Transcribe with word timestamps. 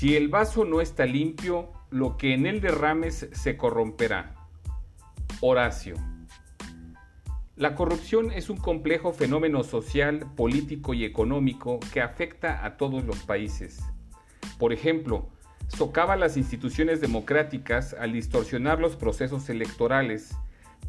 Si 0.00 0.16
el 0.16 0.28
vaso 0.28 0.64
no 0.64 0.80
está 0.80 1.04
limpio, 1.04 1.68
lo 1.90 2.16
que 2.16 2.32
en 2.32 2.46
él 2.46 2.62
derrames 2.62 3.28
se 3.32 3.58
corromperá. 3.58 4.34
Horacio. 5.42 5.94
La 7.54 7.74
corrupción 7.74 8.32
es 8.32 8.48
un 8.48 8.56
complejo 8.56 9.12
fenómeno 9.12 9.62
social, 9.62 10.24
político 10.36 10.94
y 10.94 11.04
económico 11.04 11.80
que 11.92 12.00
afecta 12.00 12.64
a 12.64 12.78
todos 12.78 13.04
los 13.04 13.18
países. 13.24 13.80
Por 14.58 14.72
ejemplo, 14.72 15.28
socava 15.68 16.16
las 16.16 16.38
instituciones 16.38 17.02
democráticas 17.02 17.92
al 17.92 18.14
distorsionar 18.14 18.80
los 18.80 18.96
procesos 18.96 19.50
electorales, 19.50 20.34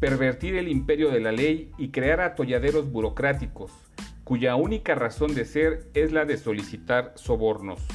pervertir 0.00 0.56
el 0.56 0.68
imperio 0.68 1.10
de 1.10 1.20
la 1.20 1.32
ley 1.32 1.70
y 1.76 1.90
crear 1.90 2.22
atolladeros 2.22 2.90
burocráticos, 2.90 3.72
cuya 4.24 4.56
única 4.56 4.94
razón 4.94 5.34
de 5.34 5.44
ser 5.44 5.90
es 5.92 6.12
la 6.12 6.24
de 6.24 6.38
solicitar 6.38 7.12
sobornos. 7.16 7.86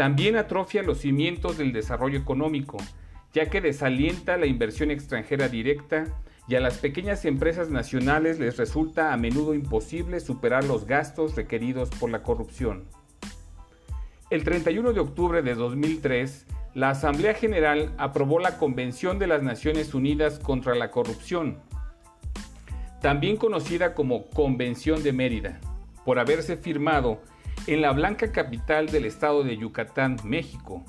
También 0.00 0.36
atrofia 0.36 0.82
los 0.82 1.00
cimientos 1.00 1.58
del 1.58 1.74
desarrollo 1.74 2.18
económico, 2.18 2.78
ya 3.34 3.50
que 3.50 3.60
desalienta 3.60 4.38
la 4.38 4.46
inversión 4.46 4.90
extranjera 4.90 5.50
directa 5.50 6.06
y 6.48 6.54
a 6.54 6.60
las 6.60 6.78
pequeñas 6.78 7.26
empresas 7.26 7.68
nacionales 7.68 8.38
les 8.38 8.56
resulta 8.56 9.12
a 9.12 9.18
menudo 9.18 9.52
imposible 9.52 10.20
superar 10.20 10.64
los 10.64 10.86
gastos 10.86 11.36
requeridos 11.36 11.90
por 11.90 12.08
la 12.08 12.22
corrupción. 12.22 12.84
El 14.30 14.42
31 14.42 14.94
de 14.94 15.00
octubre 15.00 15.42
de 15.42 15.54
2003, 15.54 16.46
la 16.72 16.88
Asamblea 16.88 17.34
General 17.34 17.92
aprobó 17.98 18.38
la 18.38 18.56
Convención 18.56 19.18
de 19.18 19.26
las 19.26 19.42
Naciones 19.42 19.92
Unidas 19.92 20.38
contra 20.38 20.74
la 20.74 20.90
Corrupción, 20.90 21.58
también 23.02 23.36
conocida 23.36 23.92
como 23.92 24.30
Convención 24.30 25.02
de 25.02 25.12
Mérida, 25.12 25.60
por 26.06 26.18
haberse 26.18 26.56
firmado 26.56 27.20
en 27.66 27.80
la 27.80 27.92
blanca 27.92 28.32
capital 28.32 28.86
del 28.86 29.04
estado 29.04 29.42
de 29.42 29.56
Yucatán, 29.56 30.16
México, 30.24 30.84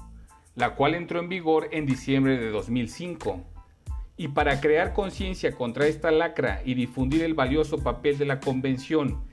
la 0.56 0.76
cual 0.76 0.96
entró 0.96 1.20
en 1.20 1.30
vigor 1.30 1.70
en 1.72 1.86
diciembre 1.86 2.38
de 2.38 2.50
2005. 2.50 3.42
Y 4.18 4.30
para 4.30 4.62
crear 4.62 4.94
conciencia 4.94 5.54
contra 5.54 5.88
esta 5.88 6.12
lacra 6.12 6.62
y 6.64 6.74
difundir 6.74 7.24
el 7.24 7.34
valioso 7.34 7.80
papel 7.80 8.18
de 8.18 8.26
la 8.26 8.40
Convención 8.40 9.24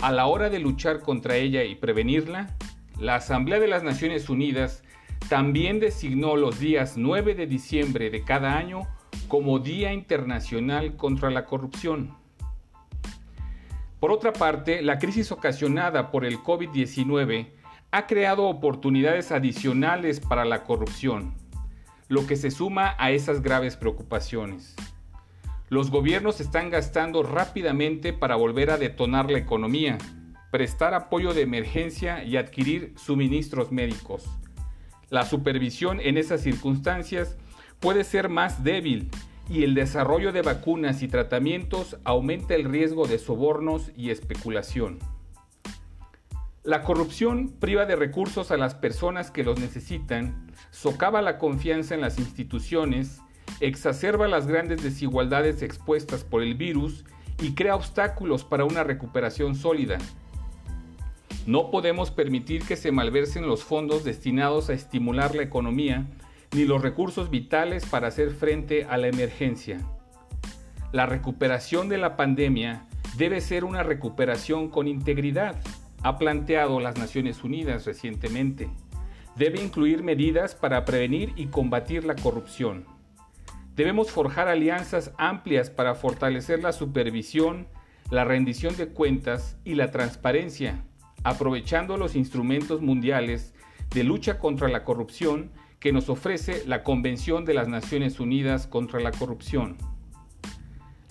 a 0.00 0.12
la 0.12 0.26
hora 0.26 0.48
de 0.48 0.58
luchar 0.58 1.00
contra 1.00 1.36
ella 1.36 1.64
y 1.64 1.74
prevenirla, 1.74 2.56
la 2.98 3.16
Asamblea 3.16 3.60
de 3.60 3.68
las 3.68 3.82
Naciones 3.82 4.28
Unidas 4.28 4.82
también 5.28 5.80
designó 5.80 6.36
los 6.36 6.58
días 6.58 6.96
9 6.96 7.34
de 7.34 7.46
diciembre 7.46 8.10
de 8.10 8.22
cada 8.22 8.56
año 8.56 8.82
como 9.26 9.58
Día 9.58 9.92
Internacional 9.92 10.96
contra 10.96 11.30
la 11.30 11.44
Corrupción. 11.44 12.16
Por 14.00 14.12
otra 14.12 14.32
parte, 14.32 14.80
la 14.80 14.98
crisis 14.98 15.32
ocasionada 15.32 16.10
por 16.12 16.24
el 16.24 16.38
COVID-19 16.38 17.48
ha 17.90 18.06
creado 18.06 18.44
oportunidades 18.44 19.32
adicionales 19.32 20.20
para 20.20 20.44
la 20.44 20.62
corrupción, 20.62 21.34
lo 22.06 22.26
que 22.26 22.36
se 22.36 22.50
suma 22.50 22.94
a 22.98 23.10
esas 23.10 23.42
graves 23.42 23.76
preocupaciones. 23.76 24.76
Los 25.68 25.90
gobiernos 25.90 26.40
están 26.40 26.70
gastando 26.70 27.22
rápidamente 27.22 28.12
para 28.12 28.36
volver 28.36 28.70
a 28.70 28.78
detonar 28.78 29.30
la 29.30 29.38
economía, 29.38 29.98
prestar 30.50 30.94
apoyo 30.94 31.34
de 31.34 31.42
emergencia 31.42 32.22
y 32.22 32.36
adquirir 32.36 32.94
suministros 32.96 33.72
médicos. 33.72 34.24
La 35.10 35.24
supervisión 35.24 36.00
en 36.00 36.18
esas 36.18 36.42
circunstancias 36.42 37.36
puede 37.80 38.04
ser 38.04 38.28
más 38.28 38.62
débil 38.62 39.10
y 39.48 39.64
el 39.64 39.74
desarrollo 39.74 40.32
de 40.32 40.42
vacunas 40.42 41.02
y 41.02 41.08
tratamientos 41.08 41.96
aumenta 42.04 42.54
el 42.54 42.64
riesgo 42.64 43.06
de 43.06 43.18
sobornos 43.18 43.90
y 43.96 44.10
especulación. 44.10 44.98
La 46.64 46.82
corrupción 46.82 47.48
priva 47.58 47.86
de 47.86 47.96
recursos 47.96 48.50
a 48.50 48.58
las 48.58 48.74
personas 48.74 49.30
que 49.30 49.44
los 49.44 49.58
necesitan, 49.58 50.52
socava 50.70 51.22
la 51.22 51.38
confianza 51.38 51.94
en 51.94 52.02
las 52.02 52.18
instituciones, 52.18 53.22
exacerba 53.60 54.28
las 54.28 54.46
grandes 54.46 54.82
desigualdades 54.82 55.62
expuestas 55.62 56.24
por 56.24 56.42
el 56.42 56.54
virus 56.54 57.06
y 57.40 57.54
crea 57.54 57.74
obstáculos 57.74 58.44
para 58.44 58.66
una 58.66 58.84
recuperación 58.84 59.54
sólida. 59.54 59.96
No 61.46 61.70
podemos 61.70 62.10
permitir 62.10 62.62
que 62.64 62.76
se 62.76 62.92
malversen 62.92 63.46
los 63.46 63.64
fondos 63.64 64.04
destinados 64.04 64.68
a 64.68 64.74
estimular 64.74 65.34
la 65.34 65.44
economía 65.44 66.06
ni 66.52 66.64
los 66.64 66.82
recursos 66.82 67.30
vitales 67.30 67.86
para 67.86 68.08
hacer 68.08 68.30
frente 68.30 68.84
a 68.84 68.96
la 68.96 69.08
emergencia. 69.08 69.78
La 70.92 71.06
recuperación 71.06 71.88
de 71.88 71.98
la 71.98 72.16
pandemia 72.16 72.86
debe 73.16 73.40
ser 73.40 73.64
una 73.64 73.82
recuperación 73.82 74.68
con 74.68 74.88
integridad, 74.88 75.56
ha 76.02 76.16
planteado 76.16 76.80
las 76.80 76.96
Naciones 76.96 77.44
Unidas 77.44 77.84
recientemente. 77.84 78.70
Debe 79.36 79.60
incluir 79.62 80.02
medidas 80.02 80.54
para 80.54 80.84
prevenir 80.84 81.32
y 81.36 81.46
combatir 81.46 82.04
la 82.04 82.16
corrupción. 82.16 82.86
Debemos 83.76 84.10
forjar 84.10 84.48
alianzas 84.48 85.12
amplias 85.18 85.70
para 85.70 85.94
fortalecer 85.94 86.62
la 86.62 86.72
supervisión, 86.72 87.68
la 88.10 88.24
rendición 88.24 88.76
de 88.76 88.88
cuentas 88.88 89.56
y 89.64 89.74
la 89.74 89.90
transparencia, 89.90 90.82
aprovechando 91.22 91.96
los 91.96 92.16
instrumentos 92.16 92.80
mundiales 92.80 93.54
de 93.90 94.04
lucha 94.04 94.38
contra 94.38 94.68
la 94.68 94.84
corrupción 94.84 95.52
que 95.80 95.92
nos 95.92 96.08
ofrece 96.08 96.64
la 96.66 96.82
Convención 96.82 97.44
de 97.44 97.54
las 97.54 97.68
Naciones 97.68 98.20
Unidas 98.20 98.66
contra 98.66 99.00
la 99.00 99.12
Corrupción. 99.12 99.76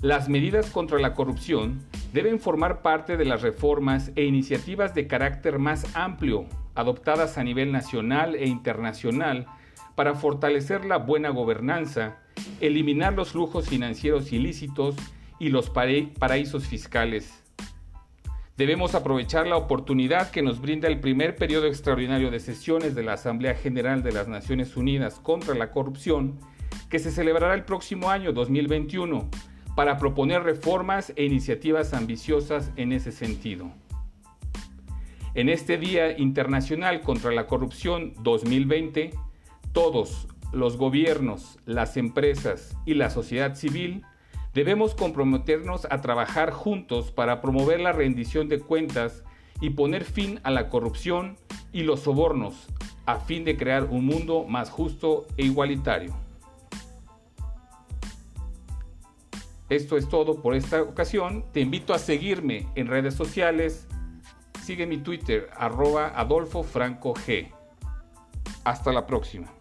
Las 0.01 0.29
medidas 0.29 0.69
contra 0.69 0.99
la 0.99 1.13
corrupción 1.13 1.79
deben 2.13 2.39
formar 2.39 2.81
parte 2.81 3.17
de 3.17 3.25
las 3.25 3.41
reformas 3.41 4.11
e 4.15 4.25
iniciativas 4.25 4.93
de 4.93 5.07
carácter 5.07 5.57
más 5.57 5.95
amplio 5.95 6.45
adoptadas 6.75 7.39
a 7.39 7.43
nivel 7.43 7.71
nacional 7.71 8.35
e 8.35 8.47
internacional 8.47 9.47
para 9.95 10.13
fortalecer 10.13 10.85
la 10.85 10.97
buena 10.97 11.29
gobernanza, 11.29 12.17
eliminar 12.61 13.13
los 13.13 13.31
flujos 13.31 13.67
financieros 13.67 14.31
ilícitos 14.31 14.95
y 15.39 15.49
los 15.49 15.71
paraísos 15.71 16.67
fiscales 16.67 17.43
Debemos 18.57 18.95
aprovechar 18.95 19.45
la 19.45 19.55
oportunidad 19.55 20.31
que 20.31 20.41
nos 20.41 20.59
brinda 20.59 20.87
el 20.87 20.99
primer 20.99 21.35
periodo 21.35 21.67
extraordinario 21.67 22.31
de 22.31 22.39
sesiones 22.39 22.95
de 22.95 23.03
la 23.03 23.13
Asamblea 23.13 23.53
General 23.53 24.01
de 24.01 24.11
las 24.11 24.27
Naciones 24.27 24.75
Unidas 24.75 25.19
contra 25.21 25.53
la 25.53 25.69
Corrupción, 25.69 26.39
que 26.89 26.97
se 26.97 27.11
celebrará 27.11 27.53
el 27.53 27.65
próximo 27.65 28.09
año 28.09 28.33
2021, 28.33 29.29
para 29.75 29.99
proponer 29.99 30.41
reformas 30.41 31.13
e 31.15 31.25
iniciativas 31.25 31.93
ambiciosas 31.93 32.71
en 32.77 32.93
ese 32.93 33.11
sentido. 33.11 33.69
En 35.35 35.49
este 35.49 35.77
Día 35.77 36.17
Internacional 36.17 37.01
contra 37.01 37.31
la 37.31 37.45
Corrupción 37.45 38.15
2020, 38.23 39.11
todos, 39.71 40.27
los 40.51 40.77
gobiernos, 40.77 41.59
las 41.67 41.95
empresas 41.95 42.75
y 42.87 42.95
la 42.95 43.11
sociedad 43.11 43.53
civil, 43.53 44.03
Debemos 44.53 44.95
comprometernos 44.95 45.85
a 45.89 46.01
trabajar 46.01 46.51
juntos 46.51 47.11
para 47.11 47.41
promover 47.41 47.79
la 47.79 47.91
rendición 47.91 48.49
de 48.49 48.59
cuentas 48.59 49.23
y 49.61 49.71
poner 49.71 50.03
fin 50.03 50.39
a 50.43 50.51
la 50.51 50.69
corrupción 50.69 51.37
y 51.71 51.83
los 51.83 52.01
sobornos, 52.01 52.67
a 53.05 53.19
fin 53.19 53.43
de 53.43 53.57
crear 53.57 53.85
un 53.85 54.05
mundo 54.05 54.45
más 54.45 54.69
justo 54.69 55.25
e 55.37 55.45
igualitario. 55.45 56.15
Esto 59.69 59.97
es 59.97 60.07
todo 60.07 60.41
por 60.41 60.55
esta 60.55 60.81
ocasión. 60.81 61.43
Te 61.51 61.59
invito 61.59 61.93
a 61.93 61.99
seguirme 61.99 62.67
en 62.75 62.87
redes 62.87 63.15
sociales. 63.15 63.85
Sigue 64.63 64.87
mi 64.87 64.97
Twitter, 64.97 65.49
arroba 65.57 66.13
Adolfo 66.15 66.63
Franco 66.63 67.13
G. 67.13 67.51
Hasta 68.63 68.93
la 68.93 69.05
próxima. 69.05 69.56